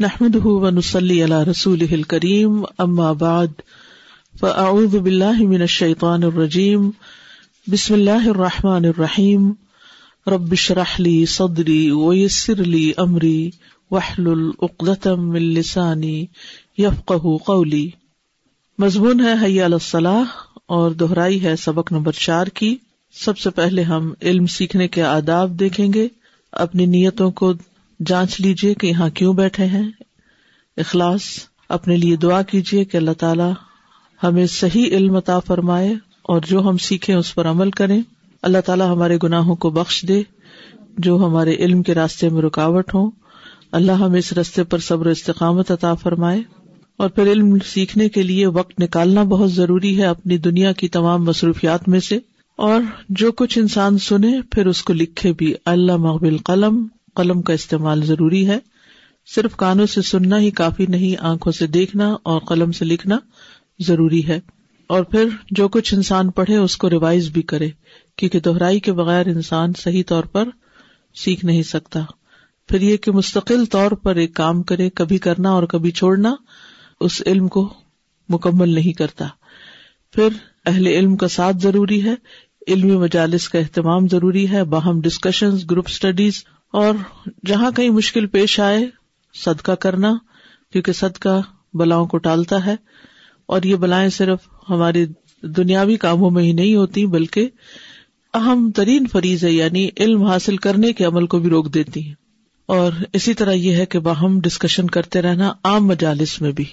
[0.00, 3.62] نحمد ونسلی علی رسول کریم اما بعد
[4.40, 6.90] فاعوذ باللہ من الشیطان الرجیم
[7.72, 9.50] بسم اللہ الرحمٰن الرحیم
[10.26, 13.50] ربش رحلی صدری ویسر لی امری
[13.90, 16.26] وحل العقدم السانی
[16.78, 17.12] یفق
[17.44, 17.88] قولی
[18.78, 20.36] مضمون ہے حیا الصلاح
[20.66, 22.76] اور دہرائی ہے سبق نمبر چار کی.
[23.14, 26.08] سب سے پہلے ہم علم سیکھنے کے آداب دیکھیں گے،
[26.52, 27.52] اپنی نیتوں کو
[28.06, 29.90] جانچ لیجیے کہ یہاں کیوں بیٹھے ہیں۔
[30.76, 31.22] اخلاص،
[31.68, 33.52] اپنے لیے دعا کیجیے کہ اللہ تعالیٰ
[34.22, 38.02] ہمیں صحیح علم عطا فرمائے اور جو ہم سیکھیں اس پر عمل کریں۔
[38.42, 40.22] اللہ تعالیٰ ہمارے گناہوں کو بخش دے،
[40.98, 43.10] جو ہمارے علم کے راستے میں رکاوٹ ہوں۔
[43.72, 46.42] اللہ ہمیں اس رستے پر صبر و استقامت عطا فرمائے۔
[46.96, 51.24] اور پھر علم سیکھنے کے لیے وقت نکالنا بہت ضروری ہے اپنی دنیا کی تمام
[51.24, 52.18] مصروفیات میں سے۔
[52.56, 56.86] اور جو کچھ انسان سنے، پھر اس کو لکھے بھی۔ اللہ مغبل قلم
[57.18, 58.58] قلم کا استعمال ضروری ہے۔
[59.34, 63.18] صرف کانوں سے سننا ہی کافی نہیں، آنکھوں سے دیکھنا اور قلم سے لکھنا
[63.78, 64.40] ضروری ہے۔
[64.86, 67.68] اور پھر جو کچھ انسان پڑھے، اس کو ریوائز بھی کرے،
[68.16, 70.48] کیونکہ دوہرائی کے بغیر انسان صحیح طور پر
[71.14, 72.00] سیکھ نہیں سکتا۔
[72.68, 76.34] پھر یہ کہ مستقل طور پر ایک کام کرے، کبھی کرنا اور کبھی چھوڑنا،
[77.00, 77.74] اس علم کو
[78.28, 79.26] مکمل نہیں کرتا۔
[80.12, 80.28] پھر
[80.66, 82.14] اہل علم کا ساتھ ضروری ہے،
[82.68, 86.94] علمی مجالس کا اہتمام ضروری ہے، باہم ڈسکشن گروپ اسٹڈیز اور
[87.46, 88.86] جہاں کہیں مشکل پیش آئے،
[89.34, 90.14] صدقہ کرنا،
[90.72, 91.40] کیونکہ صدقہ
[91.74, 92.76] بلاؤں کو ٹالتا ہے،
[93.46, 94.38] اور یہ بلائیں صرف
[94.70, 95.06] ہماری
[95.42, 97.48] دنیاوی کاموں میں ہی نہیں ہوتی، بلکہ
[98.34, 102.14] اہم ترین فریض ہے یعنی علم حاصل کرنے کے عمل کو بھی روک دیتی ہیں۔
[102.66, 106.64] اور اسی طرح یہ ہے کہ باہم ڈسکشن کرتے رہنا عام مجالس میں بھی۔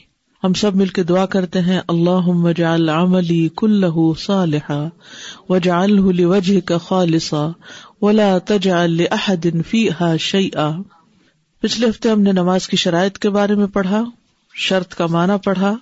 [0.44, 4.90] ہم سب مل کے دعا کرتے ہیں اللہ وجعل عملی کلہ صالحا،
[5.50, 7.48] وجعلہ لوجہ کا خالصا
[8.02, 10.72] ولا تجعل لأحد فیہا شیئا
[11.62, 14.04] پچھلے ہفتے ہم نے نماز کی شرائط کے بارے میں پڑھا،
[14.54, 15.76] شرط کا معنی پڑھا،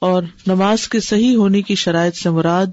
[0.00, 2.66] اور نماز کے صحیح ہونے کی شرائط سے مراد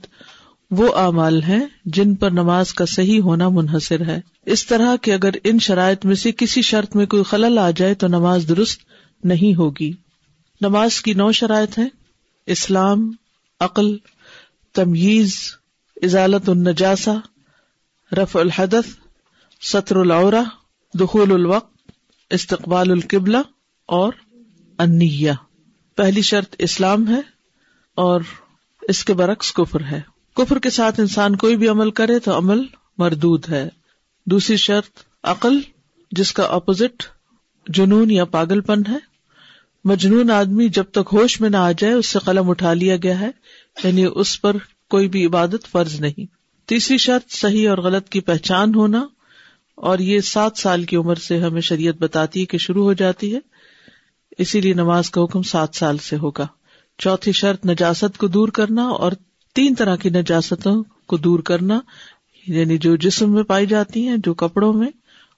[0.72, 5.30] وہ اعمال ہیں جن پر نماز کا صحیح ہونا منحصر ہے۔ اس طرح کہ اگر
[5.44, 8.82] ان شرائط میں سے کسی شرط میں کوئی خلل آ جائے تو نماز درست
[9.24, 9.92] نہیں ہوگی۔
[10.62, 11.88] نماز کی نو شرائط ہے
[12.46, 13.12] اسلام،
[13.60, 13.98] عقل
[14.74, 15.36] تمیز
[16.04, 17.14] ازالت النجاسا
[18.18, 18.86] رف الحدث
[19.62, 20.44] سطر العورہ
[21.00, 21.92] دخول الوقت،
[22.30, 23.38] استقبال القبلہ
[23.86, 24.14] اور
[24.80, 25.32] انیہ
[25.96, 27.22] پہلی شرط اسلام ہے
[27.96, 28.22] اور
[28.82, 30.02] اس کے برعکس کفر ہے۔
[30.36, 32.62] کفر کے ساتھ انسان کوئی بھی عمل کرے تو عمل
[32.98, 33.70] مردود ہے۔
[34.26, 35.60] دوسری شرط، عقل،
[36.12, 37.04] جس کا اپوزٹ
[37.68, 38.98] جنون یا پاگل پن ہے۔
[39.86, 43.20] مجنون آدمی جب تک ہوش میں نہ آ جائے، اس سے قلم اٹھا لیا گیا
[43.20, 43.30] ہے
[43.84, 44.58] یعنی اس پر
[44.90, 49.06] کوئی بھی عبادت فرض نہیں۔ تیسری شرط، صحیح اور غلط کی پہچان ہونا،
[49.76, 53.36] اور یہ سات سال کی عمر سے ہمیں شریعت بتاتی ہے کہ شروع ہو جاتی
[53.36, 53.40] ہے۔
[54.38, 56.48] اسی لیے نماز کا حکم سات سال سے ہوگا۔
[56.98, 59.12] چوتھی شرط، نجاست کو دور کرنا، اور
[59.56, 61.80] تین طرح کی نجاستوں کو دور کرنا
[62.48, 64.88] یعنی جو جسم میں پائی جاتی ہیں، جو کپڑوں میں،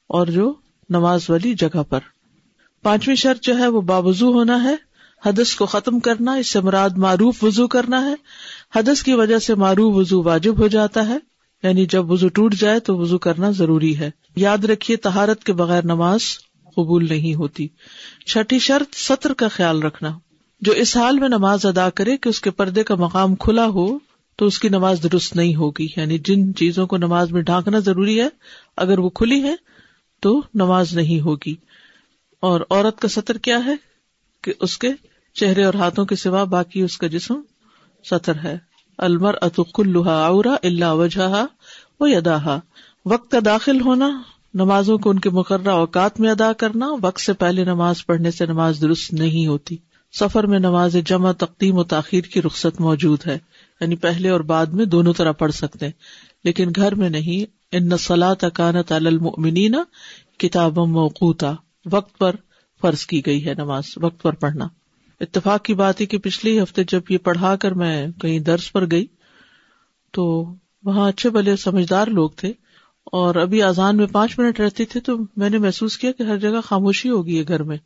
[0.08, 0.54] اور جو
[0.90, 2.00] نماز والی جگہ پر۔
[2.84, 4.76] پانچویں شرط جو ہے، وہ باوضو ہونا ہے،
[5.26, 8.16] حدث کو ختم کرنا، اس سے مراد معروف وضو کرنا ہے۔
[8.76, 11.18] حدث کی وجہ سے معروف وضو واجب ہو جاتا ہے
[11.64, 15.84] یعنی جب وضو ٹوٹ جائے تو وضو کرنا ضروری ہے۔ یاد رکھیے تہارت کے بغیر
[15.84, 16.22] نماز
[16.76, 17.68] قبول نہیں ہوتی۔
[18.28, 20.20] چھٹی شرط سطر کا خیال رکھنا۔
[20.62, 24.00] جو اس حال میں نماز ادا کرے کہ اس کے پردے کا مقام کھلا ہو،
[24.36, 28.22] تو اس کی نماز درست نہیں ہوگی۔ یعنی جن چیزوں کو نماز میں ڈھانکنا ضروری
[28.22, 28.28] ہے،
[28.78, 29.56] اگر وہ کھلی ہے
[30.22, 31.56] تو نماز نہیں ہوگی۔
[32.40, 33.76] اور عورت کا سطر کیا ہے؟
[34.42, 34.90] کہ اس کے
[35.34, 37.42] چہرے اور ہاتھوں کے سوا باقی اس کا جسم
[38.10, 38.58] سطر ہے۔
[38.98, 41.46] المر اتک الحا اورا اللہ وجہ
[42.00, 42.60] و یدا
[43.06, 44.22] وقت کا داخل ہونا،
[44.54, 48.46] نمازوں کو ان کے مقررہ اوقات میں ادا کرنا، وقت سے پہلے نماز پڑھنے سے
[48.46, 49.78] نماز درست نہیں ہوتی۔
[50.20, 53.38] سفر میں نماز جمع، تقدیم و تاخیر کی رخصت موجود ہے۔
[53.82, 55.88] یعنی پہلے اور بعد میں دونوں طرح پڑھ سکتے
[56.44, 59.84] لیکن گھر میں نہیں۔ ان نسلا تکانت المنینا
[60.40, 61.54] کتاب موقوتا۔
[61.92, 62.36] وقت پر
[62.82, 64.68] فرض کی گئی ہے نماز، وقت پر پڑھنا۔
[65.20, 68.92] اتفاق کی بات ہے کہ پچھلے ہفتے جب یہ پڑھا کر میں کہیں درس پر
[68.92, 69.06] گئی،
[70.12, 70.54] تو
[70.84, 72.54] وہاں اچھے بھلے سمجھدار لوگ تھے
[73.06, 76.38] اور ابھی آزان میں پانچ منٹ رہتے تھے تو میں نے محسوس کیا کہ ہر
[76.38, 77.78] جگہ خاموشی ہوگی ہے گھر میں۔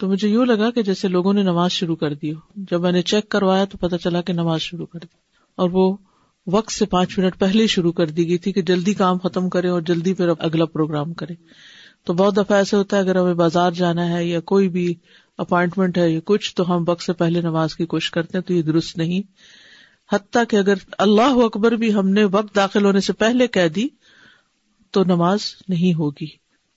[0.00, 2.92] تو مجھے یوں لگا کہ جیسے لوگوں نے نماز شروع کر دی ہو۔ جب میں
[2.92, 5.16] نے چیک کروایا تو پتا چلا کہ نماز شروع کر دی۔
[5.56, 5.96] اور وہ
[6.46, 9.48] وقت سے پانچ منٹ پہلے ہی شروع کر دی گئی تھی کہ جلدی کام ختم
[9.48, 11.34] کرے اور جلدی پھر اگلا پروگرام کرے۔
[12.04, 14.94] تو بہت دفعہ ایسے ہوتا ہے اگر ہمیں بازار جانا ہے یا کوئی بھی
[15.38, 18.54] اپوائنٹمنٹ ہے یا کچھ، تو ہم وقت سے پہلے نماز کی کوشش کرتے ہیں، تو
[18.54, 19.20] یہ درست نہیں۔
[20.14, 23.86] حتیٰ کہ اگر اللہ اکبر بھی ہم نے وقت داخل ہونے سے پہلے کہہ دی،
[24.90, 26.26] تو نماز نہیں ہوگی۔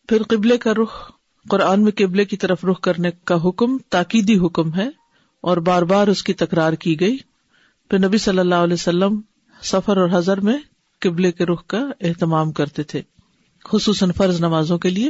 [0.08, 1.12] پھر قبلے کا رخ،
[1.50, 4.90] قرآن میں قبلے کی طرف رخ کرنے کا حکم تاکیدی حکم ہے
[5.42, 7.18] اور بار بار اس کی تکرار کی گئی۔
[7.90, 9.22] پھر نبی صلی اللہ علیہ وسلم
[9.64, 10.58] سفر اور حضر میں
[11.00, 13.02] قبلے کے رخ کا اہتمام کرتے تھے،
[13.66, 15.10] خصوصاً فرض نمازوں کے لیے۔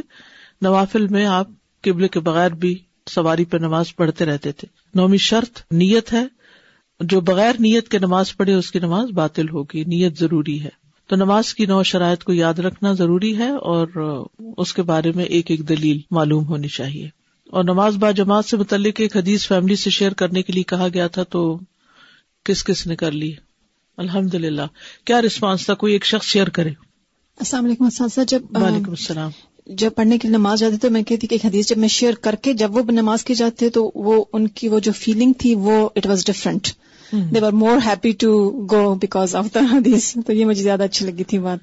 [0.62, 1.48] نوافل میں آپ
[1.82, 2.78] قبلے کے بغیر بھی
[3.10, 6.26] سواری پہ نماز پڑھتے رہتے تھے۔ نومی شرط نیت ہے۔
[7.00, 10.68] جو بغیر نیت کے نماز پڑھے اس کی نماز باطل ہوگی نیت ضروری ہے۔
[11.06, 13.86] تو نماز کی نو شرائط کو یاد رکھنا ضروری ہے اور
[14.56, 17.08] اس کے بارے میں ایک ایک دلیل معلوم ہونی چاہیے۔
[17.46, 20.88] اور نماز با جماعت سے متعلق ایک حدیث فیملی سے شیئر کرنے کے لیے کہا
[20.94, 21.60] گیا تھا تو
[22.44, 23.32] کس کس نے کر لی؟
[23.96, 24.62] الحمد للہ
[25.04, 27.88] کیا رسپانس تھا؟ کوئی ایک شخص شیئر کرے۔ السلام علیکم
[28.26, 29.30] جب وعلیکم السلام۔
[29.66, 32.52] جب پڑھنے کی نماز جاتی تو میں کہتی کہ حدیث جب میں شیئر کر کے
[32.52, 36.06] جب وہ نماز کی جاتے تو وہ ان کی وہ جو فیلنگ تھی وہ it
[36.06, 36.68] was different
[37.12, 41.06] they are more happy to go because of the حدیث تو یہ مجھے زیادہ اچھی
[41.06, 41.58] لگی تھی بات.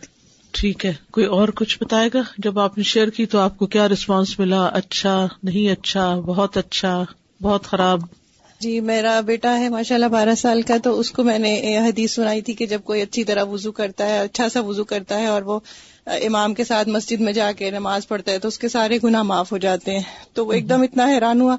[0.54, 0.94] ٹھیک ہے.
[1.12, 4.40] کوئی اور کچھ بتائے گا؟ جب آپ نے شیئر کی تو آپ کو کیا ریسپانس
[4.40, 7.04] ملا؟ اچھا نہیں اچھا بہت اچھا
[7.42, 8.00] بہت خراب.
[8.62, 12.14] جی میرا بیٹا ہے ماشاء اللہ بارہ سال کا تو اس کو میں نے حدیث
[12.14, 15.26] سنائی تھی کہ جب کوئی اچھی طرح وضو کرتا ہے اچھا سا وضو کرتا ہے
[15.26, 15.60] اور وہ
[16.10, 19.24] امام کے ساتھ مسجد میں جا کے نماز پڑھتا ہے تو اس کے سارے گناہ
[19.24, 20.04] معاف ہو جاتے ہیں۔
[20.34, 21.58] تو وہ ایک دم اتنا حیران ہوا۔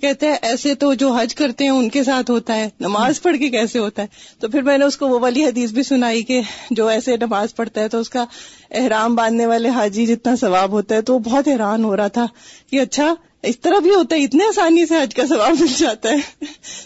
[0.00, 3.36] کہتے ہیں ایسے تو جو حج کرتے ہیں ان کے ساتھ ہوتا ہے۔ نماز پڑھ
[3.38, 4.06] کے کیسے ہوتا ہے؟
[4.40, 6.40] تو پھر میں نے اس کو وہ والی حدیث بھی سنائی کہ
[6.70, 8.24] جو ایسے نماز پڑھتا ہے تو اس کا
[8.70, 12.26] احرام باندھنے والے حاجی جتنا ثواب ہوتا ہے تو وہ بہت حیران ہو رہا تھا
[12.70, 16.10] کہ اچھا اس طرح بھی ہوتا ہے، اتنے آسانی سے حج کا ثواب مل جاتا
[16.10, 16.44] ہے۔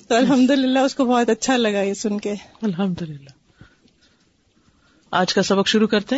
[0.08, 3.30] تو الحمد للہ اس کو بہت اچھا لگا یہ سن کے۔ الحمد للہ
[5.10, 6.16] آج کا سبق شروع کرتے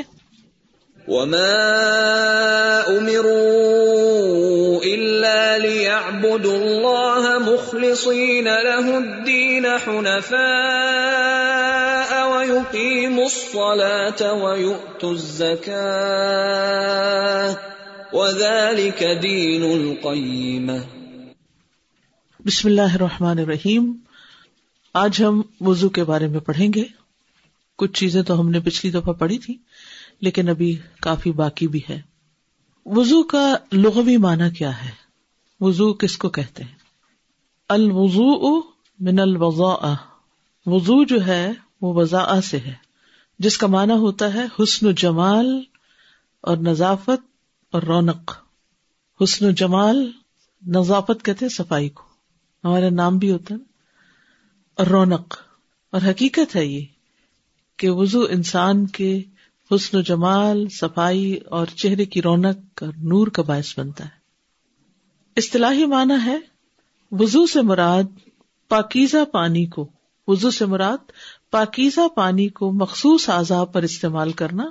[1.08, 10.38] وما امروا الا ليعبدوا الله مخلصين له الدين حنفاء
[12.28, 15.88] ويقيموا الصلاه ويؤتوا الزكاه
[18.12, 20.78] وذلك دين القيمه
[22.46, 23.92] بسم اللہ الرحمن الرحیم۔
[24.94, 26.84] آج ہم وضو کے بارے میں پڑھیں گے۔
[27.78, 29.56] کچھ چیزیں تو ہم نے پچھلی دفعہ پڑھی تھی۔
[30.20, 32.02] لیکن ابھی کافی باقی بھی ہے۔
[32.86, 34.90] وضو کا لغوی معنی کیا ہے؟
[35.60, 36.74] وضو کس کو کہتے ہیں؟
[37.68, 38.58] الوضو
[39.00, 39.94] من الوضاء۔
[40.66, 42.74] وضو جو ہے وہ وضاء سے ہے،
[43.38, 45.60] جس کا معنی ہوتا ہے حسن و جمال
[46.40, 47.26] اور نظافت
[47.72, 48.36] اور رونق۔
[49.22, 50.10] حسن و جمال
[50.66, 52.02] نظافت کہتے ہیں صفائی کو،
[52.64, 53.60] ہمارا نام بھی ہوتا ہے۔
[54.74, 55.38] اور رونق،
[55.92, 56.84] اور حقیقت ہے یہ
[57.76, 59.22] کہ وضو انسان کے
[59.74, 64.18] حسن و جمال، صفائی اور چہرے کی رونق اور نور کا باعث بنتا ہے۔
[65.36, 66.38] اصطلاحی معنی ہے،
[67.10, 68.02] وضو سے مراد
[68.68, 69.90] پاکیزہ پانی کو،
[70.26, 71.12] وضو سے مراد
[71.50, 74.66] پاکیزہ پانی کو مخصوص اعضاء پر استعمال کرنا،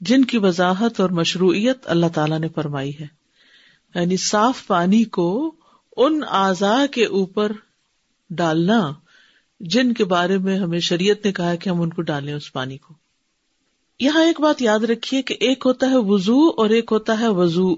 [0.00, 3.06] جن کی وضاحت اور مشروعیت اللہ تعالی نے فرمائی ہے۔
[3.94, 5.54] یعنی صاف پانی کو
[5.96, 7.52] ان اعضاء کے اوپر
[8.30, 8.92] ڈالنا،
[9.60, 12.78] جن کے بارے میں ہمیں شریعت نے کہا کہ ہم ان کو ڈالیں اس پانی
[12.78, 13.03] کو۔
[14.00, 17.76] یہاں ایک بات یاد رکھیے کہ ایک ہوتا ہے وضو اور ایک ہوتا ہے وضو،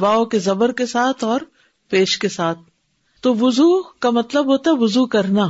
[0.00, 1.40] واؤ کے زبر کے ساتھ اور
[1.88, 2.58] پیش کے ساتھ۔
[3.20, 5.46] تو وضو کا مطلب ہوتا ہے وضو کرنا،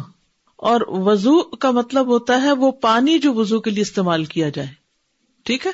[0.57, 4.69] اور وضو کا مطلب ہوتا ہے وہ پانی جو وضو کے لیے استعمال کیا جائے۔
[5.45, 5.73] ٹھیک ہے؟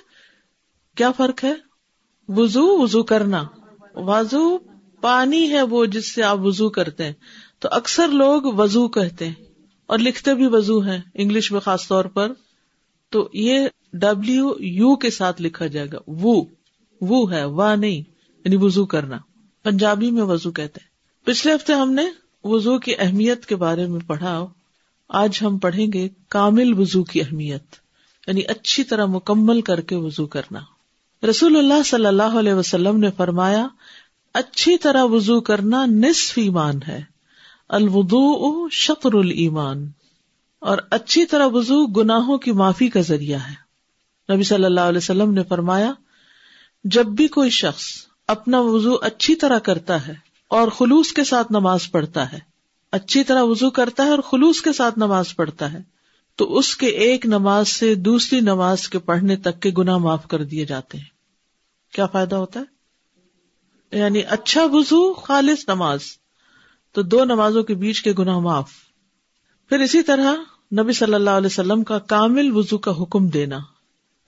[0.95, 1.55] کیا فرق ہے؟
[2.29, 3.45] وزو وزو کرنا۔
[3.95, 4.59] وضو
[5.01, 7.13] پانی ہے وہ جس سے آپ وزو کرتے ہیں۔
[7.59, 9.35] تو اکثر لوگ وزو کہتے ہیں
[9.87, 12.33] اور لکھتے بھی وزو ہیں انگلش میں خاص طور پر۔
[13.09, 16.45] تو یہ ڈبلو یو کے ساتھ لکھا جائے گا۔ وہ
[17.01, 18.11] وہ ہے واہ نہیں
[18.45, 19.19] یعنی وزو کرنا۔
[19.63, 20.91] پنجابی میں وزو کہتے ہیں۔
[21.27, 22.03] پچھلے ہفتے ہم نے
[22.45, 24.47] وزو کی اہمیت کے بارے میں پڑھا۔
[25.09, 27.65] آج ہم پڑھیں گے کامل وزو کی اہمیت
[28.27, 30.61] یعنی اچھی طرح مکمل کر کے وزو کرنا۔
[31.31, 33.67] رسول اللہ صلی اللہ علیہ وسلم نے فرمایا،
[34.35, 37.01] اچھی طرح وضو کرنا نصف ایمان ہے۔
[37.69, 39.89] الودو شطر المان
[40.59, 43.70] اور اچھی طرح وضو گناہوں کی معافی کا ذریعہ ہے۔
[44.33, 45.93] نبی صلی اللہ علیہ وسلم نے فرمایا،
[46.85, 47.83] جب بھی کوئی شخص
[48.27, 50.15] اپنا وضو اچھی طرح کرتا ہے
[50.49, 52.39] اور خلوص کے ساتھ نماز پڑھتا ہے،
[52.93, 55.79] اچھی طرح وضو کرتا ہے اور خلوص کے ساتھ نماز پڑھتا ہے،
[56.37, 60.45] تو اس کے ایک نماز سے دوسری نماز کے پڑھنے تک کے گنا معاف کر
[60.45, 61.21] دیے جاتے ہیں۔
[61.95, 62.81] کیا فائدہ ہوتا ہے؟
[63.99, 66.01] یعنی اچھا وزو خالص نماز،
[66.93, 68.71] تو دو نمازوں کے بیچ کے گناہ معاف۔
[69.69, 70.35] پھر اسی طرح
[70.83, 73.59] نبی صلی اللہ علیہ وسلم کا کامل وزو کا حکم دینا۔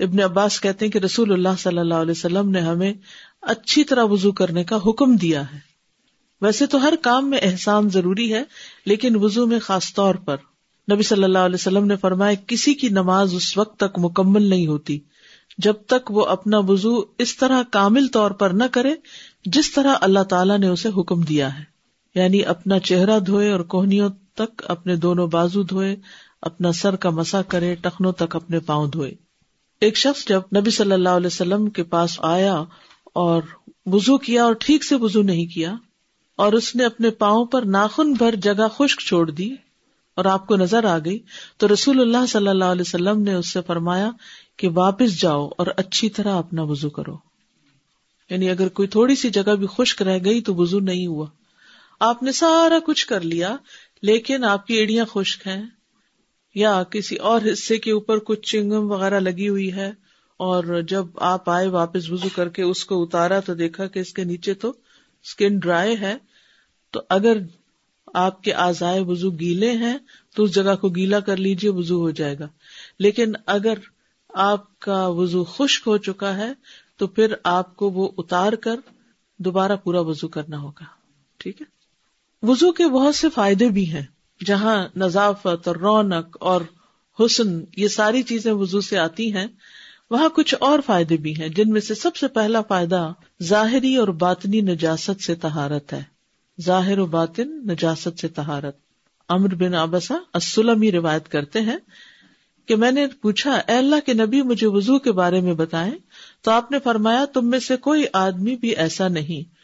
[0.01, 2.93] ابن عباس کہتے ہیں کہ رسول اللہ صلی اللہ علیہ وسلم نے ہمیں
[3.43, 5.59] اچھی طرح وزو کرنے کا حکم دیا ہے۔
[6.41, 8.43] ویسے تو ہر کام میں احسان ضروری ہے،
[8.87, 10.37] لیکن وزو میں خاص طور پر
[10.93, 14.67] نبی صلی اللہ علیہ وسلم نے فرمایا کسی کی نماز اس وقت تک مکمل نہیں
[14.67, 14.99] ہوتی،
[15.59, 18.95] جب تک وہ اپنا وضو اس طرح کامل طور پر نہ کرے،
[19.45, 21.65] جس طرح اللہ تعالیٰ نے اسے حکم دیا ہے۔
[22.15, 25.97] یعنی اپنا چہرہ دھوئے اور کوہنیوں تک اپنے دونوں بازو دھوئے،
[26.43, 29.15] اپنا سر کا مسا کرے، ٹخنوں تک اپنے پاؤں دھوئے۔
[29.83, 32.65] ایک شخص جب نبی صلی اللہ علیہ وسلم کے پاس آیا
[33.05, 33.43] اور
[33.87, 35.75] وزو کیا اور ٹھیک سے وزو نہیں کیا
[36.37, 39.51] اور اس نے اپنے پاؤں پر ناخن بھر جگہ خشک چھوڑ دی
[40.15, 41.19] اور آپ کو نظر آ گئی،
[41.57, 44.11] تو رسول اللہ صلی اللہ علیہ وسلم نے اس سے فرمایا
[44.57, 47.17] کہ واپس جاؤ اور اچھی طرح اپنا وزو کرو۔
[48.31, 51.27] یعنی اگر کوئی تھوڑی سی جگہ بھی خشک رہ گئی تو وزو نہیں ہوا۔
[52.01, 53.57] آپ نے سارا کچھ کر لیا،
[54.03, 55.63] لیکن آپ کی ایڑیاں خشک ہیں۔
[56.55, 59.93] یا کسی اور حصے کے اوپر کچھ چنگم وغیرہ لگی ہوئی ہے
[60.37, 64.13] اور جب آپ آئے واپس وزو کر کے اس کو اتارا تو دیکھا کہ اس
[64.13, 64.69] کے نیچے تو
[65.23, 66.17] اسکن ڈرائی ہے،
[66.91, 67.37] تو اگر
[68.15, 69.99] آپ کے آزائے وزو گیلے ہیں
[70.37, 72.49] تو اس جگہ کو گیلا کر لیجیے وزو ہو جائے گا۔
[72.99, 73.75] لیکن اگر
[74.29, 76.53] آپ کا وزو خشک ہو چکا ہے
[76.97, 78.77] تو پھر آپ کو وہ اتار کر
[79.39, 80.85] دوبارہ پورا وزو کرنا ہوگا۔
[81.37, 81.67] ٹھیک ہے؟
[82.43, 84.07] وزو کے بہت سے فائدے بھی ہیں۔
[84.47, 86.61] جہاں نظافت اور رونق اور
[87.21, 89.47] حسن، یہ ساری چیزیں وزو سے آتی ہیں،
[90.11, 94.09] وہاں کچھ اور فائدے بھی ہیں، جن میں سے سب سے پہلا فائدہ ظاہری اور
[94.09, 96.03] باطنی نجاست سے تہارت ہے۔
[96.61, 98.77] ظاہر و باطن نجاست سے تہارت
[99.29, 101.77] امر بن آبسا اسلم روایت کرتے ہیں
[102.67, 105.93] کہ میں نے پوچھا، اے اللہ کے نبی مجھے وزو کے بارے میں بتائیں،
[106.43, 109.55] تو آپ نے فرمایا، تم میں سے کوئی آدمی بھی ایسا نہیں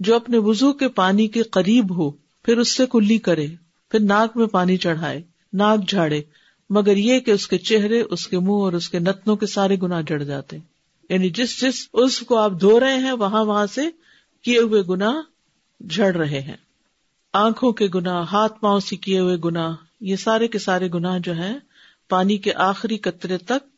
[0.00, 2.10] جو اپنے وزو کے پانی کے قریب ہو،
[2.42, 3.46] پھر اس سے کلی کرے۔
[3.88, 6.22] پھر ناک میں پانی چڑھائے، ناک جھاڑے،
[6.70, 9.76] مگر یہ کہ اس کے چہرے، اس کے منہ اور اس کے نتنوں کے سارے
[9.82, 10.58] گنا جڑ جاتے۔
[11.08, 13.82] یعنی جس جس اس کو آپ دھو رہے ہیں، وہاں وہاں سے
[14.42, 15.20] کیے ہوئے گنا
[15.80, 16.56] جڑ رہے ہیں۔
[17.32, 21.32] آنکھوں کے گنا ہاتھ پاؤں سے کیے ہوئے گنا یہ سارے کے سارے گنا جو
[21.32, 21.58] ہیں،
[22.08, 23.68] پانی کے آخری قطرے تک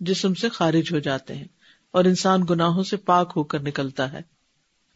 [0.00, 1.46] جسم سے خارج ہو جاتے ہیں
[1.90, 4.20] اور انسان گناہوں سے پاک ہو کر نکلتا ہے۔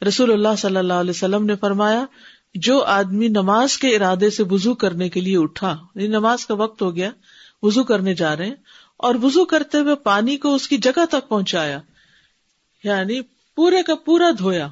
[0.08, 2.04] رسول اللہ صلی اللہ علیہ وسلم نے فرمایا
[2.54, 6.82] جو آدمی نماز کے ارادے سے وزو کرنے کے لیے اٹھا یعنی نماز کا وقت
[6.82, 7.10] ہو گیا
[7.62, 8.54] وزو کرنے جا رہے ہیں،
[8.96, 11.78] اور وزو کرتے ہوئے پانی کو اس کی جگہ تک پہنچایا
[12.84, 13.20] یعنی
[13.56, 14.68] پورے کا پورا دھویا۔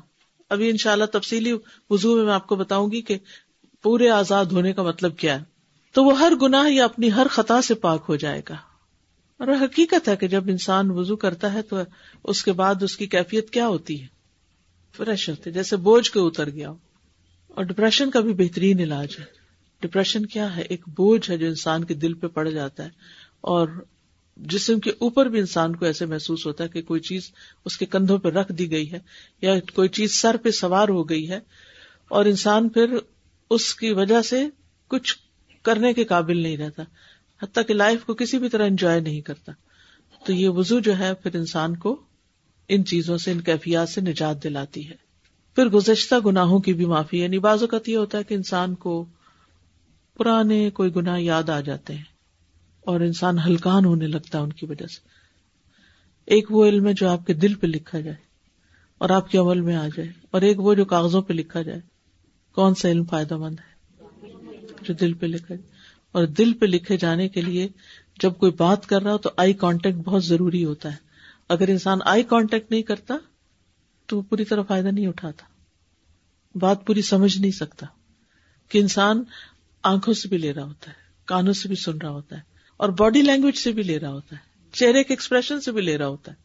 [0.51, 1.53] ابھی ان شاء اللہ تفصیلی
[1.91, 3.19] وزو میں میں آپ کو بتاؤں گی کہ
[3.83, 5.45] پورے آزاد ہونے کا مطلب کیا ہے۔
[5.95, 8.55] تو وہ ہر گناہ یا اپنی ہر خطا سے پاک ہو جائے گا۔
[9.41, 11.77] اور حقیقت ہے کہ جب انسان وزو کرتا ہے تو
[12.25, 14.07] اس کے بعد اس کی کیفیت کیا ہوتی ہے؟
[14.97, 16.77] فریش ہوتے، جیسے بوجھ کے اتر گیا ہو۔
[17.59, 19.25] اور ڈپریشن کا بھی بہترین علاج ہے۔
[19.81, 22.89] ڈپریشن کیا ہے؟ ایک بوجھ ہے جو انسان کے دل پہ پڑ جاتا ہے
[23.41, 23.69] اور
[24.37, 27.31] جسم کے اوپر بھی انسان کو ایسے محسوس ہوتا ہے کہ کوئی چیز
[27.65, 28.99] اس کے کندھوں پہ رکھ دی گئی ہے
[29.43, 31.41] یا کوئی چیز سر پہ سوار ہو گئی ہے
[32.09, 32.97] اور انسان پھر
[33.51, 34.47] اس کی وجہ سے
[34.89, 35.17] کچھ
[35.63, 36.83] کرنے کے قابل نہیں رہتا،
[37.43, 39.53] حتیٰ کہ لائف کو کسی بھی طرح انجوائے نہیں کرتا۔
[40.27, 42.03] تو یہ وزو جو ہے پھر انسان کو
[42.69, 45.08] ان چیزوں سے، ان کیفیات سے نجات دلاتی ہے۔
[45.59, 49.05] پھر گزشتہ گناہوں کی بھی معافی یعنی بعض اوقات یہ ہوتا ہے کہ انسان کو
[50.19, 52.03] پرانے کوئی گناہ یاد آ جاتے ہیں
[52.81, 55.09] اور انسان ہلکان ہونے لگتا ہے ان کی وجہ سے۔
[56.27, 58.17] ایک وہ علم ہے جو آپ کے دل پہ لکھا جائے
[58.99, 61.81] اور آپ کے عمل میں آ جائے اور ایک وہ جو کاغذوں پہ لکھا جائے۔
[62.55, 63.79] کون سا علم فائدہ مند ہے؟
[64.83, 65.71] جو دل پہ لکھا جائے۔
[66.13, 67.69] اور دل پہ لکھے جانے کے لیے
[68.23, 70.97] جب کوئی بات کر رہا ہو تو آئی کانٹیکٹ بہت ضروری ہوتا ہے۔
[71.49, 73.17] اگر انسان آئی کانٹیکٹ نہیں کرتا
[74.09, 75.45] تو پوری طرح فائدہ نہیں اٹھاتا۔
[76.55, 77.87] بات پوری سمجھ نہیں سکتا
[78.69, 79.23] کہ انسان
[79.83, 82.41] آنکھوں سے بھی لے رہا ہوتا ہے، کانوں سے بھی سن رہا ہوتا ہے،
[82.77, 85.99] اور باڈی لینگویج سے بھی لے رہا ہوتا ہے، چہرے کے ایکسپریشن سے بھی لے
[85.99, 86.37] رہا ہوتا ہے۔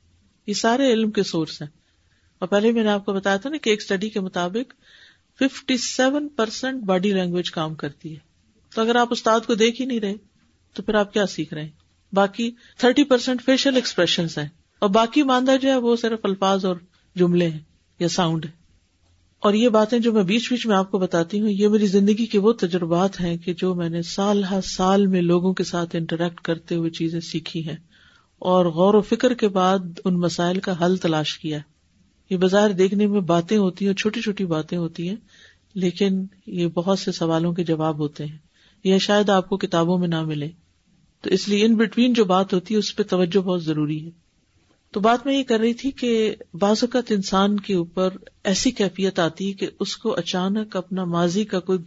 [0.48, 1.70] یہ سارے علم کے سورس ہیں۔
[2.40, 4.74] اور پہلے میں نے آپ کو بتایا تھا نا کہ ایک اسٹڈی کے مطابق
[5.40, 8.20] fifty seven percent body language کام کرتی ہے۔
[8.76, 10.14] تو اگر آپ استاد کو دیکھ ہی نہیں رہے،
[10.74, 11.70] تو پھر آپ کیا سیکھ رہے ہیں؟
[12.14, 16.76] باقی تھرٹی پرسینٹ فیشیل ایکسپریشن ہیں۔ اور باقی ماندہ جو ہے وہ صرف الفاظ اور
[17.16, 17.60] جملے ہیں
[18.00, 18.52] یا ساؤنڈ ہے
[19.40, 22.26] اور یہ باتیں جو میں بیچ بیچ میں آپ کو بتاتی ہوں، یہ میری زندگی
[22.26, 25.96] کے وہ تجربات ہیں کہ جو میں نے سال ہر سال میں لوگوں کے ساتھ
[25.96, 27.76] انٹریکٹ کرتے ہوئے چیزیں سیکھی ہیں۔
[28.40, 31.60] اور غور و فکر کے بعد ان مسائل کا حل تلاش کیا
[32.30, 35.16] یہ بظاہر دیکھنے میں باتیں ہوتی ہیں چھوٹی چھوٹی باتیں ہوتی ہیں،
[35.74, 38.38] لیکن یہ بہت سے سوالوں کے جواب ہوتے ہیں۔
[38.84, 40.50] یہ شاید آپ کو کتابوں میں نہ ملے۔
[41.22, 44.23] تو اس لیے ان بٹوین جو بات ہوتی ہے، اس پہ توجہ بہت ضروری ہے۔
[44.94, 48.10] تو بات میں یہ کر رہی تھی کہ بعض اوقات انسان کے اوپر
[48.44, 51.80] ایسی کیفیت آتی ہے کہ اس کو اچانک اپنا ماضی کا کوئی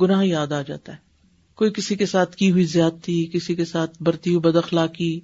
[0.00, 0.96] گناہ یاد آ جاتا ہے۔
[1.54, 5.20] کوئی کسی کے ساتھ کی ہوئی زیادتی کسی کے ساتھ برتی ہوئی بدخلاقی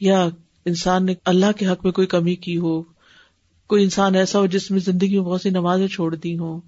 [0.00, 0.28] یا
[0.64, 2.82] انسان نے اللہ کے حق میں کوئی کمی کی ہو،
[3.66, 6.60] کوئی انسان ایسا ہو جس میں زندگی میں بہت سی نمازیں چھوڑ دی ہوں،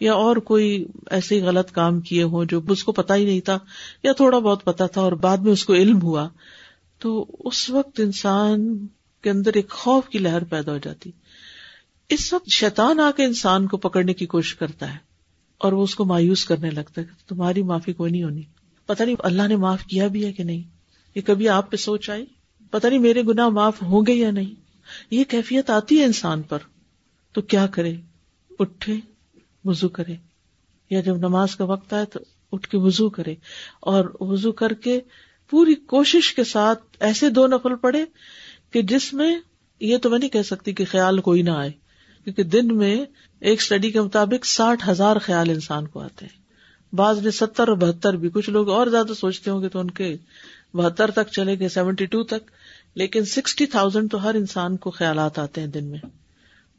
[0.00, 3.58] یا اور کوئی ایسے غلط کام کیے ہوں جو اس کو پتا ہی نہیں تھا،
[4.02, 6.28] یا تھوڑا بہت پتا تھا اور بعد میں اس کو علم ہوا۔
[6.98, 8.86] تو اس وقت انسان
[9.22, 11.10] کے اندر ایک خوف کی لہر پیدا ہو جاتی۔
[12.08, 14.98] اس وقت شیطان آ کے انسان کو پکڑنے کی کوشش کرتا ہے
[15.58, 18.42] اور وہ اس کو مایوس کرنے لگتا ہے تمہاری معافی کوئی نہیں ہونی۔
[18.86, 20.62] پتہ نہیں اللہ نے معاف کیا بھی ہے کہ نہیں۔
[21.14, 22.24] یہ کبھی آپ پہ سوچ آئی؟
[22.70, 24.54] پتہ نہیں میرے گناہ معاف ہوں گے یا نہیں۔
[25.10, 26.58] یہ کیفیت آتی ہے انسان پر۔
[27.32, 27.96] تو کیا کرے؟
[28.58, 28.94] اٹھے
[29.64, 30.16] وزو کرے۔
[30.90, 32.20] یا جب نماز کا وقت آئے تو
[32.52, 33.34] اٹھ کے وزو کرے۔
[33.80, 35.00] اور وزو کر کے
[35.50, 38.04] پوری کوشش کے ساتھ ایسے دو نفل پڑے
[38.72, 39.38] کہ جس میں
[39.80, 41.70] یہ تو میں نہیں کہہ سکتی کہ خیال کوئی نہ آئے،
[42.24, 43.04] کیونکہ دن میں
[43.40, 46.42] ایک اسٹڈی کے مطابق ساٹھ ہزار خیال انسان کو آتے ہیں۔
[46.94, 49.90] بعض نے ستر اور بہتر بھی، کچھ لوگ اور زیادہ سوچتے ہوں گے تو ان
[49.90, 50.16] کے
[50.74, 52.50] بہتر تک چلے گئے سیونٹی ٹو تک۔
[52.94, 55.98] لیکن سکسٹی تھاؤزینڈ تو ہر انسان کو خیالات آتے ہیں دن میں۔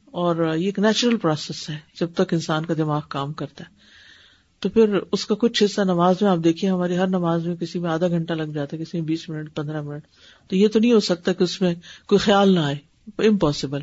[0.06, 3.76] اور یہ ایک نیچرل پروسیس ہے، جب تک انسان کا دماغ کام کرتا ہے۔
[4.64, 7.80] تو پھر اس کا کچھ حصہ نماز میں، آپ دیکھیے ہماری ہر نماز میں کسی
[7.80, 10.04] میں آدھا گھنٹہ لگ جاتا ہے، کسی میں بیس منٹ، پندرہ منٹ۔
[10.48, 11.76] تو یہ تو نہیں ہو سکتا کہ اس میں
[12.08, 12.76] کوئی خیال نہ آئے
[13.28, 13.80] امپاسبل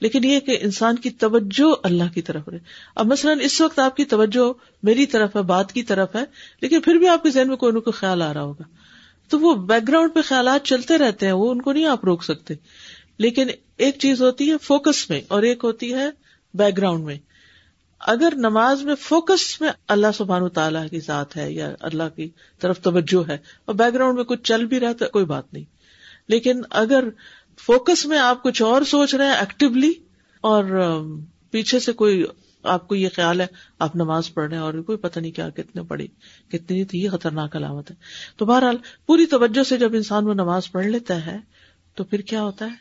[0.00, 2.58] لیکن یہ کہ انسان کی توجہ اللہ کی طرف رہے۔
[2.94, 6.24] اب مثلاً اس وقت آپ کی توجہ میری طرف ہے، بات کی طرف ہے،
[6.62, 8.62] لیکن پھر بھی آپ کے ذہن میں کوئی نہ کوئی خیال آ رہا ہوگا۔
[9.28, 12.24] تو وہ بیک گراؤنڈ پہ خیالات چلتے رہتے ہیں، وہ ان کو نہیں آپ روک
[12.24, 12.54] سکتے۔
[13.18, 13.46] لیکن
[13.76, 16.10] ایک چیز ہوتی ہے فوکس میں، اور ایک ہوتی ہے
[16.54, 17.18] بیک گراؤنڈ میں۔
[18.00, 22.28] اگر نماز میں فوکس میں اللہ سبحان تعالیٰ کی ذات ہے یا اللہ کی
[22.58, 25.64] طرف توجہ ہے اور بیک گراؤنڈ میں کچھ چل بھی رہا تو کوئی بات نہیں۔
[26.28, 27.04] لیکن اگر
[27.58, 29.92] فوکس میں آپ کچھ اور سوچ رہے ہیں ایکٹیولی
[30.40, 30.64] اور
[31.50, 32.24] پیچھے سے کوئی
[32.62, 33.46] آپ کو یہ خیال ہے
[33.78, 36.06] آپ نماز پڑھ رہے ہیں اور کوئی پتہ نہیں کیا کتنے پڑھی،
[36.52, 37.96] کتنی تھی، یہ خطرناک علامت ہے۔
[38.36, 38.76] تو بہرحال
[39.06, 41.36] پوری توجہ سے جب انسان وہ نماز پڑھ لیتا ہے
[41.94, 42.74] تو پھر کیا ہوتا ہے؟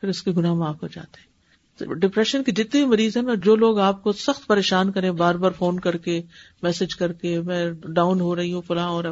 [0.00, 1.31] پھر اس کے گناہ معاف ہو جاتے ہیں۔
[1.80, 5.50] ڈپریشن کے جتنے مریض ہیں نا، جو لوگ آپ کو سخت پریشان کریں، بار بار
[5.50, 6.22] فون کر کے
[6.62, 9.04] میسج کر کے، میں ڈاؤن ہو رہی ہوں، فلاں اور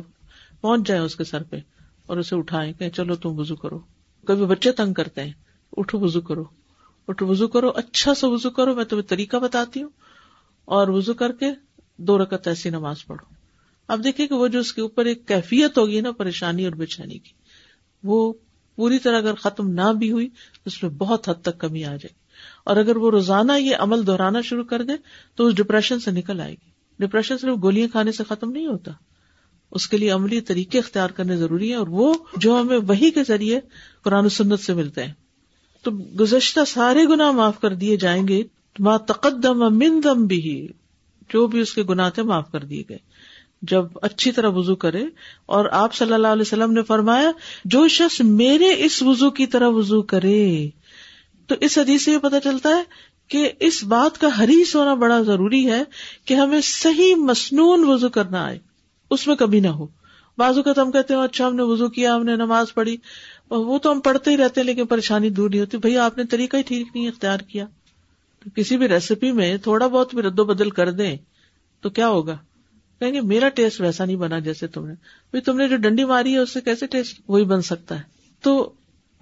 [0.60, 1.56] پہنچ جائیں اس کے سر پہ
[2.06, 3.78] اور اسے اٹھائیں کہ چلو تم وزو کرو۔
[4.26, 5.32] کبھی بچے تنگ کرتے ہیں،
[5.76, 6.44] اٹھو وزو کرو۔
[7.08, 9.90] اٹھو وزو کرو اچھا سا وزو کرو، میں تمہیں طریقہ بتاتی ہوں۔
[10.64, 11.46] اور وزو کر کے
[11.96, 13.34] دو رکعت ایسی نماز پڑھو۔
[13.88, 17.18] اب دیکھیں کہ وہ جو اس کے اوپر ایک کیفیت ہوگی نا، پریشانی اور بےچانی
[17.18, 17.32] کی،
[18.02, 18.32] وہ
[18.76, 21.88] پوری طرح اگر ختم نہ بھی ہوئی تو اس میں بہت حد تک کمی آ
[21.88, 22.19] جائے گی۔
[22.64, 24.92] اور اگر وہ روزانہ یہ عمل دہرانا شروع کر دے
[25.34, 28.92] تو اس ڈپریشن سے نکل آئے گی۔ ڈپریشن صرف گولیاں کھانے سے ختم نہیں ہوتا۔
[29.70, 33.24] اس کے لیے عملی طریقے اختیار کرنے ضروری ہے اور وہ جو ہمیں وہی کے
[33.24, 33.60] ذریعے
[34.04, 35.12] قرآن و سنت سے ملتے ہیں۔
[35.82, 38.42] تو گزشتہ سارے گنا معاف کر دیے جائیں گے۔
[38.78, 40.68] ما تقدم من دم بھی
[41.28, 42.98] جو بھی اس کے گناہ تھے معاف کر دیے گئے۔
[43.62, 45.04] جب اچھی طرح وزو کرے
[45.46, 47.30] اور آپ صلی اللہ علیہ وسلم نے فرمایا،
[47.64, 50.68] جو شخص میرے اس وزو کی طرح وزو کرے
[51.50, 52.82] تو اس حدیث سے یہ پتا چلتا ہے
[53.28, 55.82] کہ اس بات کا حریص ہونا بڑا ضروری ہے
[56.24, 58.58] کہ ہمیں صحیح مصنون وزو کرنا آئے۔
[59.10, 59.86] اس میں کبھی نہ ہو۔
[60.38, 62.96] بازو کا تو ہم کہتے ہیں اچھا ہم نے وزو کیا، ہم نے نماز پڑھی۔
[63.50, 66.56] وہ تو ہم پڑھتے ہی رہتے لیکن پریشانی دور نہیں ہوتی۔ بھائی آپ نے طریقہ
[66.56, 67.66] ہی ٹھیک نہیں اختیار کیا۔
[68.44, 71.16] تو کسی بھی ریسیپی میں تھوڑا بہت بھی رد و بدل کر دیں
[71.80, 72.38] تو کیا ہوگا؟
[73.00, 76.32] کہیں گے، میرا ٹیسٹ ویسا نہیں بنا جیسے تم نے۔ تم نے جو ڈنڈی ماری
[76.32, 78.02] ہے، اس سے کیسے ٹیسٹ وہی بن سکتا ہے؟
[78.42, 78.72] تو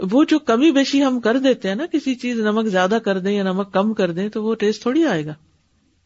[0.03, 3.33] وہ جو کمی بیشی ہم کر دیتے ہیں نا، کسی چیز نمک زیادہ کر دیں
[3.33, 5.35] یا نمک کم کر دیں، تو وہ ٹیسٹ تھوڑی آئے گا۔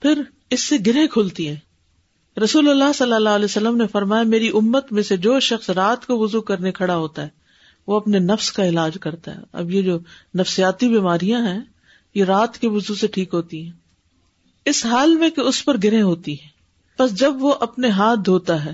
[0.02, 1.56] پھر اس سے گرہ کھلتی ہیں۔
[2.44, 6.06] رسول اللہ صلی اللہ علیہ وسلم نے فرمایا، میری امت میں سے جو شخص رات
[6.06, 7.28] کو وضو کرنے کھڑا ہوتا ہے،
[7.86, 9.98] وہ اپنے نفس کا علاج کرتا ہے۔ اب یہ جو
[10.38, 11.60] نفسیاتی بیماریاں ہیں،
[12.14, 13.72] یہ رات کے وضو سے ٹھیک ہوتی ہیں۔
[14.64, 16.52] اس حال میں کہ اس پر گرہ ہوتی ہے
[16.98, 18.72] بس جب وہ اپنے ہاتھ دھوتا ہے،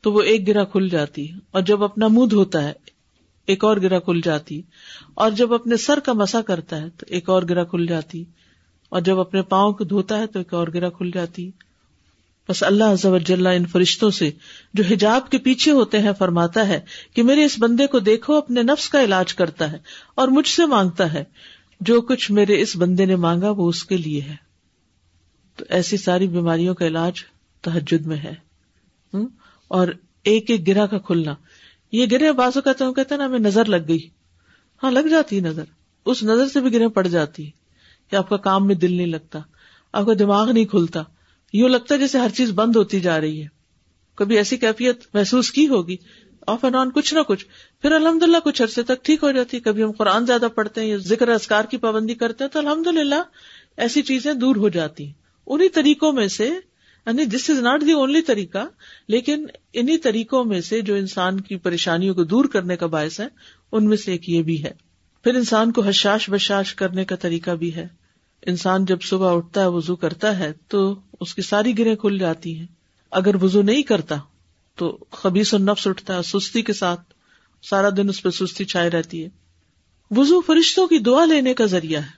[0.00, 2.72] تو وہ ایک گرا کھل جاتی ہے۔ اور جب اپنا منہ دھوتا ہے
[3.46, 4.62] ایک اور گرا کھل جاتی
[5.14, 8.24] اور جب اپنے سر کا مسا کرتا ہے تو ایک اور گرا کھل جاتی
[8.88, 11.50] اور جب اپنے پاؤں کو دھوتا ہے تو ایک اور گرا کھل جاتی
[12.48, 14.30] بس اللہ ان فرشتوں سے
[14.74, 16.80] جو حجاب کے پیچھے ہوتے ہیں فرماتا ہے
[17.14, 19.78] کہ میرے اس بندے کو دیکھو، اپنے نفس کا علاج کرتا ہے
[20.14, 21.24] اور مجھ سے مانگتا ہے۔
[21.80, 24.36] جو کچھ میرے اس بندے نے مانگا وہ اس کے لیے ہے۔
[25.56, 27.12] تو ایسی ساری بیماریوں کا علاج
[27.62, 28.34] تحجد میں ہے۔
[29.68, 29.88] اور
[30.24, 31.34] ایک ایک گرا کا کھلنا۔
[31.92, 34.08] یہ گرے بازو کہتے ہیں کہتے ہیں نا، ہمیں نظر لگ گئی۔
[34.82, 35.64] ہاں لگ جاتی نظر۔
[36.06, 37.50] اس نظر سے بھی گرے پڑ جاتی
[38.10, 39.38] کہ آپ کا کام میں دل نہیں لگتا،
[39.92, 41.02] آپ کا دماغ نہیں کھلتا۔
[41.52, 43.48] یوں لگتا ہے جیسے ہر چیز بند ہوتی جا رہی ہے۔
[44.14, 45.96] کبھی ایسی کیفیت محسوس کی ہوگی،
[46.46, 47.46] آف اینڈ آن، کچھ نہ کچھ۔
[47.82, 50.88] پھر الحمد للہ کچھ عرصے تک ٹھیک ہو جاتی کبھی ہم قرآن زیادہ پڑھتے ہیں
[50.88, 53.22] یا ذکر اسکار کی پابندی کرتے ہیں، تو الحمد للہ
[53.76, 55.12] ایسی چیزیں دور ہو جاتی ہیں۔
[55.46, 56.50] انہیں طریقوں میں سے
[57.06, 58.68] یعنی دس از ناٹ دی اونلی طریقہ،
[59.08, 63.26] لیکن انہیں طریقوں میں سے جو انسان کی پریشانیوں کو دور کرنے کا باعث ہے،
[63.72, 64.72] ان میں سے ایک یہ بھی ہے۔
[65.24, 67.88] پھر انسان کو حشاش بشاش کرنے کا طریقہ بھی ہے۔
[68.46, 72.58] انسان جب صبح اٹھتا ہے وزو کرتا ہے، تو اس کی ساری گریں کھل جاتی
[72.58, 72.66] ہیں۔
[73.10, 74.16] اگر وزو نہیں کرتا،
[74.74, 77.00] تو خبیص و نفس اٹھتا ہے، سستی کے ساتھ
[77.62, 79.28] سارا دن اس پہ سستی چھائے رہتی ہے۔
[80.10, 82.10] وزو فرشتوں کی دعا لینے کا ذریعہ ہے،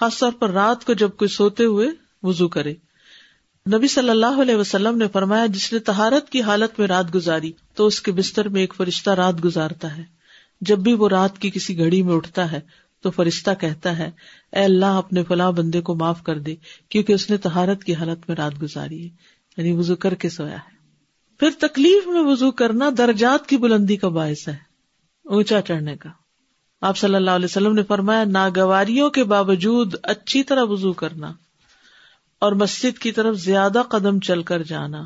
[0.00, 1.88] خاص طور پر رات کو جب کوئی سوتے ہوئے
[2.22, 2.74] وضو کرے۔
[3.70, 7.52] نبی صلی اللہ علیہ وسلم نے فرمایا، جس نے تہارت کی حالت میں رات گزاری،
[7.74, 10.02] تو اس کے بستر میں ایک فرشتہ رات گزارتا ہے۔
[10.60, 12.60] جب بھی وہ رات کی کسی گھڑی میں اٹھتا ہے،
[13.00, 14.10] تو فرشتہ کہتا ہے،
[14.52, 16.54] اے اللہ، اپنے فلاں بندے کو معاف کر دے،
[16.88, 19.08] کیونکہ اس نے تہارت کی حالت میں رات گزاری ہے۔
[19.56, 20.76] یعنی وضو کر کے سویا ہے۔
[21.40, 24.56] پھر تکلیف میں وضو کرنا درجات کی بلندی کا باعث ہے،
[25.24, 26.08] اونچا چڑھنے کا۔
[26.80, 31.32] آپ صلی اللہ علیہ وسلم نے فرمایا، ناگواریوں کے باوجود اچھی طرح وضو کرنا۔
[32.42, 35.00] اور مسجد کی طرف زیادہ قدم چل کر جانا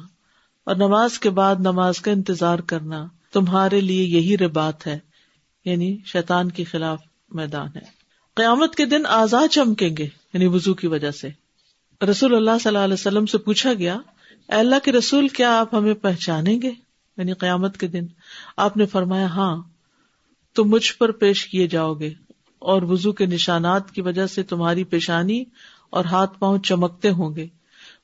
[0.64, 4.98] اور نماز کے بعد نماز کا انتظار کرنا تمہارے لیے یہی ربات ہے
[5.64, 7.80] یعنی شیطان کے خلاف میدان ہے۔
[8.34, 11.28] قیامت کے دن آزاد چمکیں گے یعنی وزو کی وجہ سے۔
[12.10, 13.94] رسول اللہ صلی اللہ علیہ وسلم سے پوچھا گیا،
[14.48, 16.70] اے اللہ کے رسول، کیا آپ ہمیں پہچانیں گے؟
[17.16, 18.06] یعنی قیامت کے دن۔
[18.56, 19.62] آپ نے فرمایا ہاں
[20.54, 22.12] تم مجھ پر پیش کیے جاؤ گے
[22.58, 25.44] اور وزو کے نشانات کی وجہ سے تمہاری پیشانی
[25.96, 27.46] اور ہاتھ پاؤں چمکتے ہوں گے۔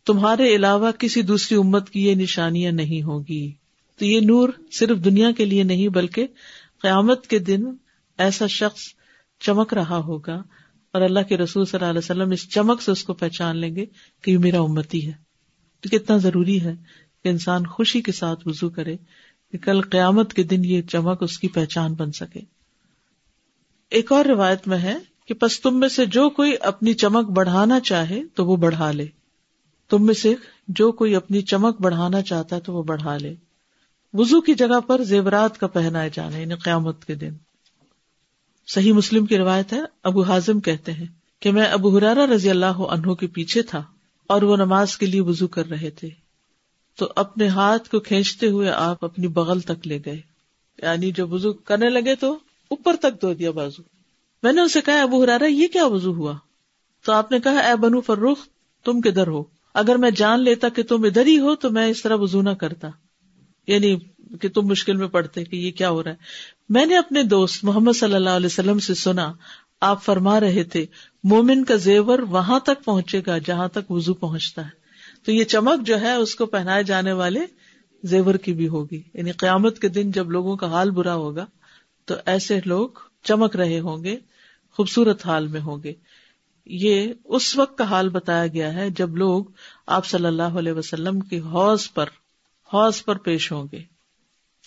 [0.06, 3.52] تمہارے علاوہ کسی دوسری امت کی یہ نشانیاں نہیں ہوگی۔
[3.98, 6.26] تو یہ نور صرف دنیا کے لیے نہیں بلکہ
[6.82, 7.64] قیامت کے دن
[8.18, 8.80] ایسا شخص
[9.40, 10.42] چمک رہا ہوگا
[10.92, 13.76] اور اللہ کے رسول صلی اللہ علیہ وسلم اس چمک سے اس کو پہچان لیں
[13.76, 13.84] گے
[14.22, 15.12] کہ یہ میرا امتی ہے۔
[15.80, 16.74] تو کتنا ضروری ہے
[17.24, 18.96] کہ انسان خوشی کے ساتھ وضو کرے
[19.52, 22.40] کہ کل قیامت کے دن یہ چمک اس کی پہچان بن سکے۔
[23.90, 27.80] ایک اور روایت میں ہے کہ پس تم میں سے جو کوئی اپنی چمک بڑھانا
[27.80, 29.06] چاہے تو وہ بڑھا لے۔
[29.90, 30.34] تم میں سے
[30.68, 33.34] جو کوئی اپنی چمک بڑھانا چاہتا ہے تو وہ بڑھا لے۔
[34.12, 37.32] وزو کی جگہ پر زیورات کا پہنا جانا یعنی قیامت کے دن۔
[38.66, 41.06] صحیح مسلم کی روایت ہے، ابو ہاضم کہتے ہیں
[41.40, 43.82] کہ میں ابو حرارا رضی اللہ عنہ کے پیچھے تھا
[44.26, 46.08] اور وہ نماز کے لیے وزو کر رہے تھے۔
[46.98, 50.20] تو اپنے ہاتھ کو کھینچتے ہوئے آپ اپنی بغل تک لے گئے۔
[50.82, 52.32] یعنی جب وزو کرنے لگے تو
[52.68, 53.82] اوپر تک دھو دیا بازو۔
[54.42, 56.34] میں نے اسے کہا ابو حرارا یہ کیا وزو ہوا؟
[57.04, 58.38] تو آپ نے کہا، اے بنو فروخ،
[58.84, 62.02] تم کدھر ہو؟ اگر میں جان لیتا کہ تم ادھر ہی ہو، تو میں اس
[62.02, 62.88] طرح وزو نہ کرتا.
[63.66, 63.98] یعنی
[64.40, 66.16] کہ تم مشکل میں پڑتے کہ یہ کیا ہو رہا ہے۔
[66.68, 69.32] میں نے اپنے دوست محمد صلی اللہ علیہ وسلم سے سنا،
[69.80, 70.86] آپ فرما رہے تھے،
[71.24, 74.70] مومن کا زیور وہاں تک پہنچے گا جہاں تک وزو پہنچتا ہے۔
[75.24, 77.40] تو یہ چمک جو ہے، اس کو پہنائے جانے والے
[78.02, 81.46] زیور کی بھی ہوگی۔ یعنی قیامت کے دن جب لوگوں کا حال برا ہوگا،
[82.04, 82.88] تو ایسے لوگ
[83.22, 84.16] چمک رہے ہوں گے۔
[84.72, 85.92] خوبصورت حال میں ہوں گے۔
[86.66, 89.44] یہ اس وقت کا حال بتایا گیا ہے جب لوگ
[89.86, 92.06] آپ صلی اللہ علیہ وسلم کی حوض پر
[92.72, 93.82] حوض پر پیش ہوں گے۔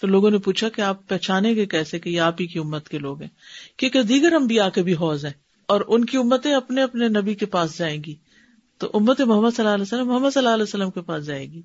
[0.02, 2.90] تو لوگوں نے پوچھا کہ آپ پہچانے گے کیسے کہ یہ آپ ہی کی امت
[2.90, 3.30] کے لوگ ہیں؟
[3.78, 5.34] کیونکہ دیگر انبیاء کے بھی حوض ہیں
[5.68, 8.16] اور ان کی امتیں اپنے اپنے نبی کے پاس جائیں گی۔
[8.78, 11.52] تو امت محمد صلی اللہ علیہ وسلم محمد صلی اللہ علیہ وسلم کے پاس جائے
[11.52, 11.62] گی۔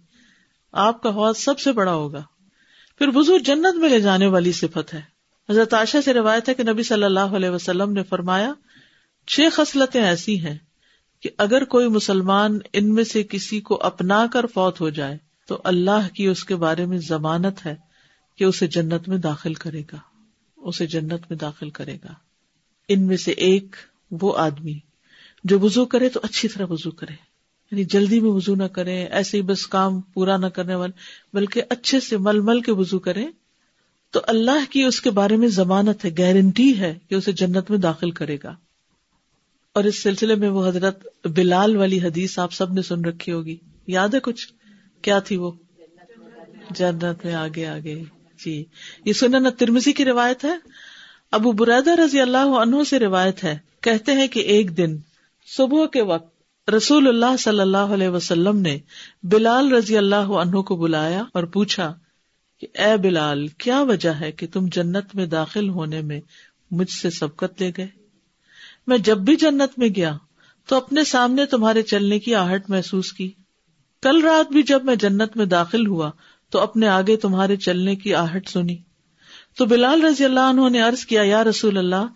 [0.72, 2.22] آپ کا حوض سب سے بڑا ہوگا۔
[2.98, 5.19] پھر وزو جنت میں لے جانے والی صفت ہے۔
[5.50, 8.52] حضرت عائشہ سے روایت ہے کہ نبی صلی اللہ علیہ وسلم نے فرمایا،
[9.26, 10.58] چھ خصلتیں ایسی ہیں
[11.20, 15.60] کہ اگر کوئی مسلمان ان میں سے کسی کو اپنا کر فوت ہو جائے تو
[15.64, 17.76] اللہ کی اس کے بارے میں ضمانت ہے
[18.36, 19.98] کہ اسے جنت میں داخل کرے گا۔
[20.56, 22.12] اسے جنت میں داخل کرے گا۔
[22.88, 23.76] ان میں سے ایک
[24.10, 24.78] وہ آدمی
[25.44, 27.14] جو وزو کرے تو اچھی طرح وزو کرے۔
[27.70, 30.92] یعنی جلدی میں وزو نہ کرے، ایسے ہی بس کام پورا نہ کرنے والے،
[31.32, 33.24] بلکہ اچھے سے مل مل کے وزو کرے۔
[34.11, 37.79] تو اللہ کی اس کے بارے میں ضمانت ہے گارنٹی ہے کہ اسے جنت میں
[37.79, 38.57] داخل کرے گا۔
[39.75, 43.57] اور اس سلسلے میں وہ حضرت بلال والی حدیث آپ سب نے سن رکھی ہوگی۔
[43.87, 44.53] یاد ہے کچھ؟
[45.03, 45.51] کیا تھی وہ؟
[46.70, 48.05] جنت میں آگے آگے۔
[48.44, 48.64] جی۔
[49.05, 50.55] یہ سنن ترمزی کی روایت ہے۔
[51.33, 54.96] ابو برادہ رضی اللہ عنہ سے روایت ہے۔ کہتے ہیں کہ ایک دن
[55.57, 58.79] صبح کے وقت رسول اللہ صلی اللہ علیہ وسلم نے
[59.23, 61.99] بلال رضی اللہ عنہ کو بلایا اور پوچھا
[62.61, 66.20] کہ اے بلال، کیا وجہ ہے کہ تم جنت میں داخل ہونے میں
[66.70, 67.88] مجھ سے سبقت لے گئے؟
[68.87, 70.16] میں جب بھی جنت میں گیا
[70.66, 73.33] تو اپنے سامنے تمہارے چلنے کی آہٹ محسوس کی۔
[74.03, 76.11] کل رات بھی جب میں جنت میں داخل ہوا
[76.51, 78.77] تو اپنے آگے تمہارے چلنے کی آہٹ سنی۔
[79.57, 82.07] تو بلال رضی اللہ عنہ نے عرض کیا، یا رسول اللہ،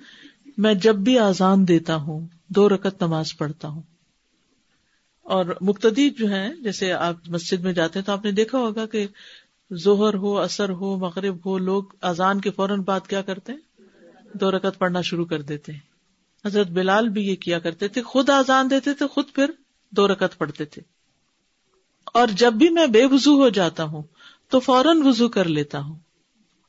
[0.58, 3.82] میں جب بھی آزان دیتا ہوں، دو رکت نماز پڑھتا ہوں۔
[5.22, 8.86] اور مقتدی جو ہیں، جیسے آپ مسجد میں جاتے ہیں تو آپ نے دیکھا ہوگا
[8.86, 9.06] کہ
[9.72, 13.60] ظہر ہو اثر ہو، مغرب ہو، لوگ آزان کے فوراً بعد کیا کرتے ہیں؟
[14.34, 15.80] دو رکت پڑھنا شروع کر دیتے ہیں۔
[16.44, 19.50] حضرت بلال بھی یہ کیا کرتے تھے، خود آزان دیتے تھے، خود پھر
[19.90, 20.82] دو رکت پڑھتے تھے۔
[22.04, 24.02] اور جب بھی میں بے وضو ہو جاتا ہوں
[24.48, 25.98] تو فوراً وضو کر لیتا ہوں۔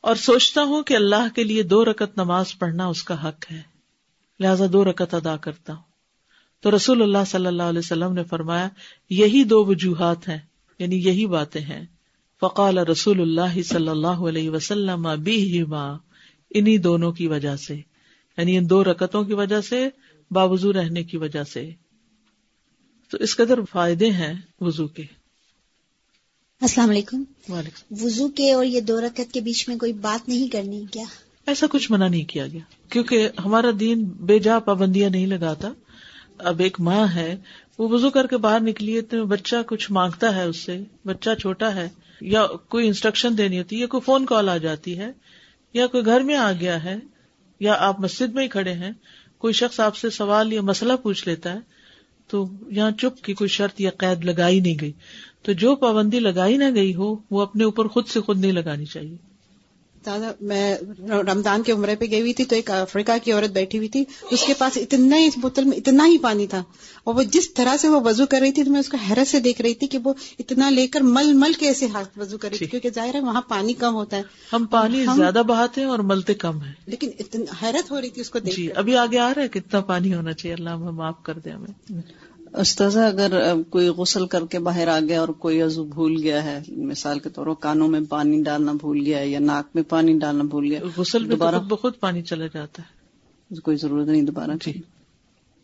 [0.02, 3.62] اور سوچتا ہوں کہ اللہ کے لیے دو رکت نماز پڑھنا اس کا حق ہے۔
[4.40, 5.84] لہذا دو رکت ادا کرتا ہوں۔
[6.60, 8.70] تو رسول اللہ صلی اللہ علیہ وسلم نے فرمایا،
[9.10, 10.40] یہی دو وجوہات ہیں
[10.80, 11.86] یعنی یہی باتیں ہیں
[12.42, 15.08] فقال رسول اللہ صلی اللہ علیہ وسلم
[16.50, 17.76] انہیں دونوں کی وجہ سے
[18.38, 19.90] یعنی ان دو رکتوں کی وجہ سے
[20.32, 21.72] باوضو رہنے کی وجہ سے۔
[23.12, 25.02] تو اس قدر فائدے ہیں وضو کے۔
[26.62, 30.48] السلام علیکم۔ وعلیکم۔ وضو کے اور یہ دو رکعت کے بیچ میں کوئی بات نہیں
[30.48, 31.04] کرنی کیا؟
[31.48, 35.72] ایسا کچھ منع نہیں کیا گیا کیونکہ ہمارا دین بے جا پابندیاں نہیں لگاتا۔
[36.38, 37.36] اب ایک ماں ہے
[37.78, 41.30] وہ وضو کر کے باہر نکلی ہے تو بچہ کچھ مانگتا ہے اس سے بچہ
[41.42, 41.90] چھوٹا ہے
[42.22, 45.12] یا کوئی انسٹرکشن دینی ہوتی ہے، یا کوئی فون کال آ جاتی ہے،
[45.74, 46.96] یا کوئی گھر میں آ گیا ہے،
[47.60, 48.92] یا آپ مسجد میں ہی کھڑے ہیں،
[49.38, 51.60] کوئی شخص آپ سے سوال یا مسئلہ پوچھ لیتا ہے،
[52.28, 54.92] تو یہاں چپ کی کوئی شرط یا قید لگائی نہیں گئی۔
[55.42, 58.86] تو جو پابندی لگائی نہ گئی ہو، وہ اپنے اوپر خود سے خود نہیں لگانی
[58.86, 59.35] چاہیے۔
[60.06, 60.76] دادا میں
[61.10, 64.04] رمضان کے عمرے پہ گئی ہوئی تھی تو ایک افریقہ کی عورت بیٹھی ہوئی تھی
[64.32, 66.64] اس کے پاس اتنا ہی اس بوتل میں اتنا ہی پانی تھا
[67.04, 69.28] اور وہ جس طرح سے وہ وضو کر رہی تھی تو میں اس کو حیرت
[69.28, 72.38] سے دیکھ رہی تھی کہ وہ اتنا لے کر مل مل کے ایسے ہاتھ وضو
[72.38, 74.22] کر رہی تھی کیونکہ ظاہر ہے وہاں پانی کم ہوتا ہے۔
[74.54, 77.10] ہم پانی زیادہ بہاتے ہیں اور ملتے کم ہیں۔ لیکن
[77.62, 80.14] حیرت ہو رہی تھی اس کو دیکھ جی ابھی آگے آ رہا ہے کتنا پانی
[80.14, 82.02] ہونا چاہیے اللہ ہمیں معاف کر دے ہمیں۔
[82.58, 86.60] استاذہ اگر کوئی غسل کر کے باہر آ گیا اور کوئی عزو بھول گیا ہے
[86.68, 90.20] مثال کے طور پر کانوں میں پانی ڈالنا بھول گیا ہے یا ناک میں پانی
[90.20, 94.22] ڈالنا بھول گیا غسل میں دوبارہ تو بہت پانی چلا جاتا ہے۔ کوئی ضرورت نہیں
[94.22, 94.74] دوبارہ جی۔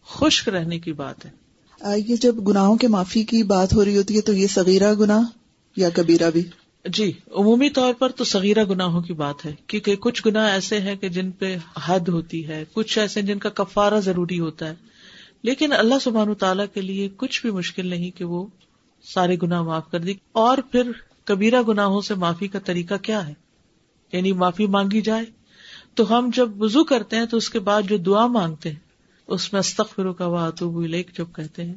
[0.07, 1.31] خشک رہنے کی بات ہے۔
[2.07, 5.21] یہ جب گناہوں کے معافی کی بات ہو رہی ہوتی ہے تو یہ صغیرہ گناہ
[5.75, 6.43] یا کبیرہ بھی؟
[6.85, 10.95] جی عمومی طور پر تو صغیرہ گناہوں کی بات ہے کیونکہ کچھ گناہ ایسے ہیں
[10.95, 14.73] کہ جن پہ حد ہوتی ہے کچھ ایسے جن کا کفارہ ضروری ہوتا ہے۔
[15.43, 18.47] لیکن اللہ سبحان تعالیٰ کے لیے کچھ بھی مشکل نہیں کہ وہ
[19.03, 20.91] سارے گناہ معاف کر دی۔ اور پھر
[21.23, 23.33] کبیرہ گناہوں سے معافی کا طریقہ کیا ہے؟
[24.13, 25.25] یعنی معافی مانگی جائے۔
[25.93, 28.79] تو ہم جب وضو کرتے ہیں تو اس کے بعد جو دعا مانگتے ہیں،
[29.27, 31.75] اس میں استخر کا وات لیک جب کہتے ہیں،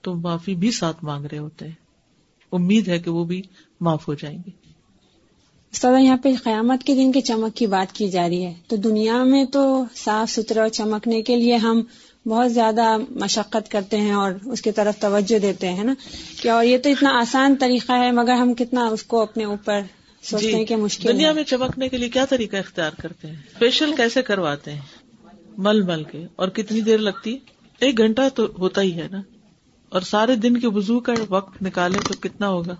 [0.00, 1.74] تو معافی بھی ساتھ مانگ رہے ہوتے ہیں۔
[2.52, 3.42] امید ہے کہ وہ بھی
[3.80, 4.65] معاف ہو جائیں گے۔
[5.76, 8.76] سدا یہاں پہ قیامت کے دن کے چمک کی بات کی جا رہی ہے۔ تو
[8.76, 11.82] دنیا میں تو صاف ستھرا چمکنے کے لیے ہم
[12.26, 15.94] بہت زیادہ مشقت کرتے ہیں اور اس کی طرف توجہ دیتے ہیں نا؟
[16.42, 19.80] کہ اور یہ تو اتنا آسان طریقہ ہے مگر ہم کتنا اس کو اپنے اوپر
[20.22, 23.96] سوچتے ہیں کہ مشکل دنیا میں چمکنے کے لیے کیا طریقہ اختیار کرتے ہیں؟ فیشل
[23.96, 24.80] کیسے کرواتے ہیں؟
[25.58, 27.38] مل مل کے۔ اور کتنی دیر لگتی؟
[27.78, 29.20] ایک گھنٹہ تو ہوتا ہی ہے نا۔
[29.88, 32.74] اور سارے دن کے وضو کا وقت نکالے تو کتنا ہوگا؟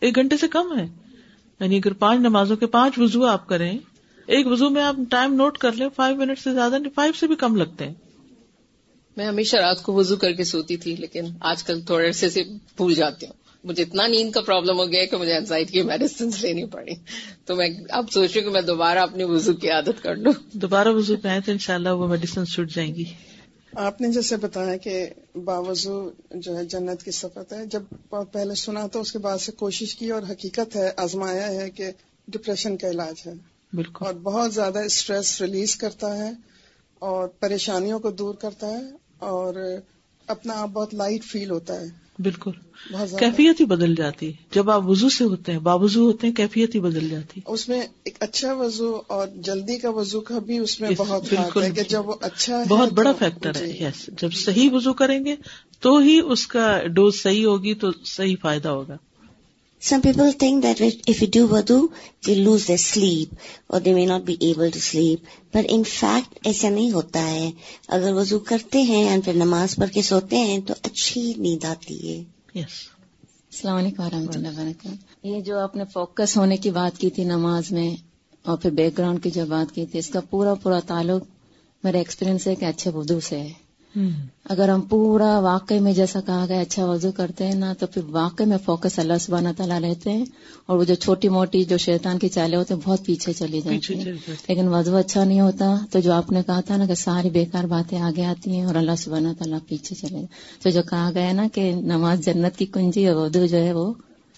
[0.00, 1.01] ایک گھنٹے سے کم ہے۔
[1.62, 3.78] یعنی اگر پانچ نمازوں کے پانچ وضو آپ کریں
[4.26, 7.26] ایک وضو میں آپ ٹائم نوٹ کر لیں فائیو منٹ سے زیادہ نہیں فائیو سے
[7.26, 7.94] بھی کم لگتے ہیں۔
[9.16, 12.42] میں ہمیشہ رات کو وضو کر کے سوتی تھی لیکن آج کل تھوڑے عرصے سے
[12.76, 13.32] بھول جاتی ہوں۔
[13.64, 16.92] مجھے اتنا نیند کا پرابلم ہو گیا کہ مجھے انزائٹی کی میڈیسن لینی پڑی۔
[17.44, 20.32] تو میں اب سوچ رہی ہوں کہ میں دوبارہ اپنی وضو کی عادت کر لوں۔
[20.52, 23.04] دوبارہ وضو پہ تو ان شاء اللہ وہ میڈیسن چھٹ جائیں گی۔
[23.76, 25.10] آپ نے جیسے بتایا کہ
[25.44, 27.82] باوضو جو ہے جنت کی سفت ہے جب
[28.32, 31.90] پہلے سنا تو اس کے بعد سے کوشش کی اور حقیقت ہے آزمایا ہے کہ
[32.28, 33.32] ڈپریشن کا علاج ہے۔
[33.72, 36.30] بالکل۔ اور بہت زیادہ اسٹریس ریلیز کرتا ہے
[36.98, 39.54] اور پریشانیوں کو دور کرتا ہے اور
[40.32, 42.50] اپنا آپ بہت لائٹ فیل ہوتا ہے۔ بالکل۔
[43.18, 46.74] کیفیت ہی بدل جاتی۔ ہے جب آپ وضو سے ہوتے ہیں باوضو ہوتے ہیں کیفیت
[46.74, 50.58] ہی بدل جاتی۔ ہے اس میں ایک اچھا وضو اور جلدی کا وضو کا بھی
[50.58, 54.10] اس میں بہت بالکل ہے کہ جب وہ اچھا بہت بڑا فیکٹر ہے جی۔ یس
[54.22, 55.36] جب صحیح وضو کریں گے
[55.80, 58.96] تو ہی اس کا ڈوز صحیح ہوگی تو صحیح فائدہ ہوگا۔
[59.82, 61.92] Some people think that if you do wudu,
[62.22, 63.30] they lose their sleep
[63.68, 65.24] or they may not be able to sleep.
[65.52, 67.50] But in fact, ایسا نہیں ہوتا ہے
[67.88, 71.96] اگر وضو کرتے ہیں اور پھر نماز پڑھ کے سوتے ہیں تو اچھی نیند آتی
[71.98, 77.10] ہے السلام علیکم ورحمۃ اللہ وبرکاتہ یہ جو آپ نے فوکس ہونے کی بات کی
[77.10, 77.90] تھی نماز میں
[78.44, 81.26] اور پھر بیک گراؤنڈ کی جو بات کی تھی اس کا پورا پورا تعلق
[81.84, 83.52] میرا ایکسپیرینس ہے کہ اچھے وضو سے ہے
[84.44, 88.02] اگر ہم پورا واقعی میں جیسا کہا گیا اچھا وضو کرتے ہیں نا تو پھر
[88.04, 90.24] واقعی میں فوکس اللہ سبحانہ تعالیٰ رہتے ہیں
[90.66, 93.94] اور وہ جو چھوٹی موٹی جو شیطان کی چالیں ہوتے ہیں بہت پیچھے چلی جاتی
[93.94, 94.04] ہیں۔
[94.48, 97.64] لیکن وضو اچھا نہیں ہوتا تو جو آپ نے کہا تھا نا کہ ساری بیکار
[97.64, 101.32] باتیں آگے آتی ہیں اور اللہ سبحانہ تعالیٰ پیچھے چلے جاتے تو جو کہا گیا
[101.32, 103.94] نا کہ نماز جنت کی کنجی اور وضو جو ہے وہ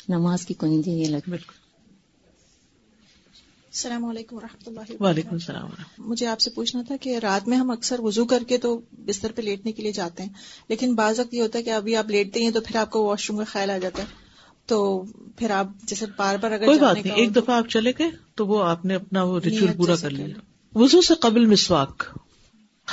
[0.08, 1.63] نماز کی کنجی یہ لگ بالکل۔
[3.74, 7.48] السلام علیکم و رحمۃ اللہ وعلیکم السلام ورحمۃ مجھے آپ سے پوچھنا تھا کہ رات
[7.48, 10.30] میں ہم اکثر وضو کر کے تو بستر پہ لیٹنے کے لیے جاتے ہیں
[10.68, 13.04] لیکن بعض وقت یہ ہوتا ہے کہ ابھی آپ لیٹتے ہیں تو پھر آپ کو
[13.04, 14.06] واش روم کا خیال آ جاتا ہے۔
[14.66, 15.04] تو
[15.36, 18.46] پھر آپ جیسے بار بار اگر کوئی بات نہیں ایک دفعہ آپ چلے گئے تو
[18.46, 20.26] وہ آپ نے اپنا وہ ریچول پورا کر لیا۔
[20.74, 22.02] وضو سے قبل مسواک۔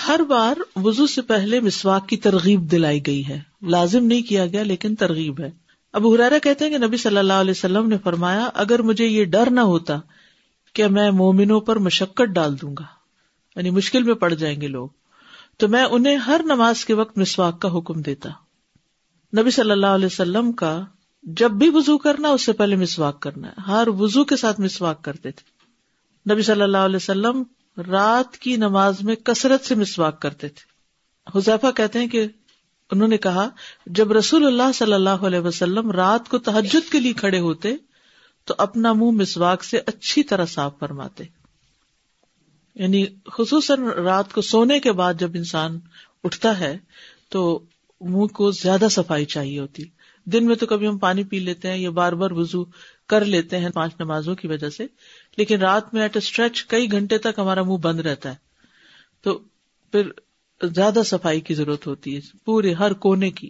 [0.08, 4.64] ہر بار وضو سے پہلے مسواک کی ترغیب دلائی گئی ہے۔ لازم نہیں کیا گیا
[4.64, 5.52] لیکن ترغیب ہے۔
[5.94, 9.26] ابو ہرارا کہتے ہیں کہ نبی صلی اللہ علیہ وسلم نے فرمایا اگر مجھے یہ
[9.26, 10.00] ڈر نہ ہوتا
[10.74, 12.84] کہ میں مومنوں پر مشقت ڈال دوں گا
[13.56, 14.90] یعنی مشکل میں پڑ جائیں گے لوگ،
[15.58, 18.30] تو میں انہیں ہر نماز کے وقت مسواک کا حکم دیتا۔
[19.40, 20.82] نبی صلی اللہ علیہ وسلم کا
[21.24, 25.02] جب بھی وضو کرنا، اس سے پہلے مسواک کرنا ہے۔ ہر وضو کے ساتھ مسواک
[25.02, 25.62] کرتے تھے۔
[26.34, 27.44] نبی صلی اللہ علیہ وسلم
[27.82, 30.72] رات کی نماز میں کثرت سے مسواک کرتے تھے۔
[31.38, 32.28] حذیفہ کہتے ہیں کہ
[32.92, 33.50] انہوں نے کہا،
[33.86, 37.76] جب رسول اللہ صلی اللہ علیہ وسلم رات کو تحجد کے لیے کھڑے ہوتے
[38.46, 41.24] تو اپنا منہ مسواک سے اچھی طرح صاف فرماتے۔
[42.76, 45.80] یعنی خصوصاً رات کو سونے کے بعد جب انسان
[46.24, 46.78] اٹھتا ہے
[47.30, 47.64] تو
[48.02, 49.84] منہ کو زیادہ صفائی چاہیے ہوتی۔
[50.26, 52.64] دن میں تو کبھی ہم پانی پی لیتے ہیں یا بار بار وزو
[53.08, 54.88] کر لیتے ہیں پانچ نمازوں کی وجہ سے،
[55.38, 58.36] لیکن رات میں ایٹ اسٹریچ کئی گھنٹے تک ہمارا منہ بند رہتا ہے۔
[59.22, 59.40] تو
[59.92, 60.10] پھر
[60.68, 63.50] زیادہ صفائی کی ضرورت ہوتی ہے، پورے ہر کونے کی،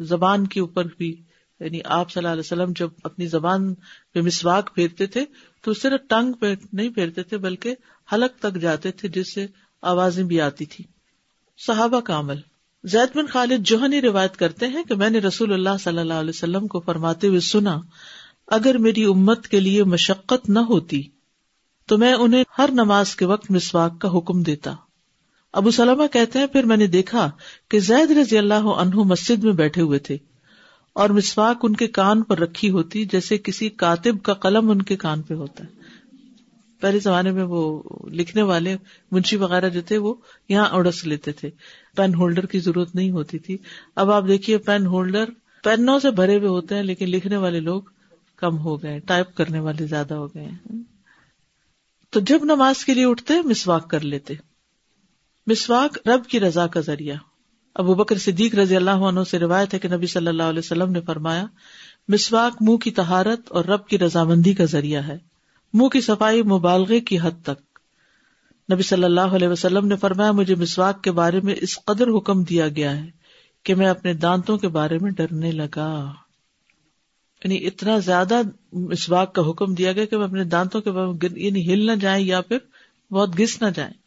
[0.00, 1.22] زبان کے اوپر بھی۔
[1.64, 3.74] یعنی آپ صلی اللہ علیہ وسلم جب اپنی زبان
[4.14, 5.24] پہ مسواک پھیرتے تھے
[5.64, 7.74] تو صرف ٹنگ پہ نہیں پھیرتے تھے بلکہ
[8.12, 9.46] حلق تک جاتے تھے جس سے
[9.82, 10.84] آوازیں بھی آتی تھی
[11.66, 12.38] صحابہ کا عمل۔
[12.84, 16.30] زید بن خالد جوہنی روایت کرتے ہیں کہ میں نے رسول اللہ صلی اللہ علیہ
[16.30, 17.80] وسلم کو فرماتے ہوئے سنا،
[18.46, 21.02] اگر میری امت کے لیے مشقت نہ ہوتی
[21.86, 24.74] تو میں انہیں ہر نماز کے وقت مسواک کا حکم دیتا۔
[25.52, 27.30] ابو سلمہ کہتے ہیں، پھر میں نے دیکھا
[27.68, 30.16] کہ زید رضی اللہ عنہ مسجد میں بیٹھے ہوئے تھے۔
[30.92, 34.96] اور مسواک ان کے کان پر رکھی ہوتی، جیسے کسی کاتب کا قلم ان کے
[34.96, 35.82] کان پہ ہوتا۔ ہے
[36.80, 38.76] پہلے زمانے میں وہ لکھنے والے
[39.10, 40.14] منشی وغیرہ جو تھے، وہ
[40.48, 41.50] یہاں اڑس لیتے تھے۔
[41.96, 43.56] پین ہولڈر کی ضرورت نہیں ہوتی تھی۔
[43.96, 45.24] اب آپ دیکھیے، پین ہولڈر
[45.64, 47.82] پینوں سے بھرے ہوئے ہوتے ہیں، لیکن لکھنے والے لوگ
[48.36, 50.48] کم ہو گئے، ٹائپ کرنے والے زیادہ ہو گئے
[52.10, 54.34] تو جب نماز کے لیے اٹھتے، مسواک کر لیتے۔
[55.46, 57.16] مسواک رب کی رضا کا ذریعہ۔
[57.74, 60.92] ابو بکر صدیق رضی اللہ عنہ سے روایت ہے کہ نبی صلی اللہ علیہ وسلم
[60.92, 61.46] نے فرمایا،
[62.08, 65.18] مسواک منہ کی تہارت اور رب کی رضامندی کا ذریعہ ہے۔
[65.74, 67.78] منہ کی صفائی مبالغے کی حد تک۔
[68.72, 72.42] نبی صلی اللہ علیہ وسلم نے فرمایا، مجھے مسواک کے بارے میں اس قدر حکم
[72.42, 73.10] دیا گیا ہے
[73.62, 76.12] کہ میں اپنے دانتوں کے بارے میں ڈرنے لگا۔
[77.44, 78.40] یعنی اتنا زیادہ
[78.72, 81.92] مسواک کا حکم دیا گیا کہ میں اپنے دانتوں کے بارے میں یعنی ہل نہ
[81.92, 82.58] جائیں یا پھر
[83.10, 84.01] بہت گس نہ جائیں۔